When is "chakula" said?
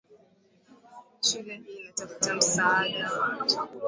3.47-3.71